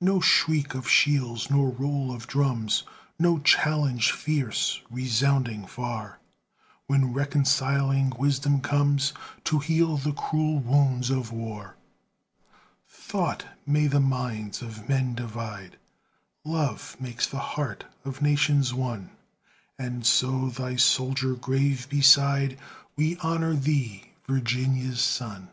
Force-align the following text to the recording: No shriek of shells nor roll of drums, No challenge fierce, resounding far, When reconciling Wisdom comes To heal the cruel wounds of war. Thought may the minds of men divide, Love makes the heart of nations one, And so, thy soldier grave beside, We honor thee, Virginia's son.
No 0.00 0.20
shriek 0.20 0.72
of 0.76 0.88
shells 0.88 1.50
nor 1.50 1.68
roll 1.68 2.12
of 2.12 2.28
drums, 2.28 2.84
No 3.18 3.40
challenge 3.40 4.12
fierce, 4.12 4.80
resounding 4.88 5.66
far, 5.66 6.20
When 6.86 7.12
reconciling 7.12 8.12
Wisdom 8.16 8.60
comes 8.60 9.12
To 9.42 9.58
heal 9.58 9.96
the 9.96 10.12
cruel 10.12 10.60
wounds 10.60 11.10
of 11.10 11.32
war. 11.32 11.74
Thought 12.88 13.46
may 13.66 13.88
the 13.88 13.98
minds 13.98 14.62
of 14.62 14.88
men 14.88 15.12
divide, 15.16 15.76
Love 16.44 16.96
makes 17.00 17.26
the 17.26 17.40
heart 17.40 17.84
of 18.04 18.22
nations 18.22 18.72
one, 18.72 19.10
And 19.76 20.06
so, 20.06 20.50
thy 20.50 20.76
soldier 20.76 21.34
grave 21.34 21.88
beside, 21.88 22.60
We 22.94 23.16
honor 23.16 23.54
thee, 23.56 24.12
Virginia's 24.28 25.00
son. 25.00 25.48